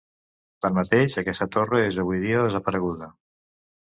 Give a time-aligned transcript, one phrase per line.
[0.65, 3.11] Tanmateix, aquesta torre és avui dia desapareguda.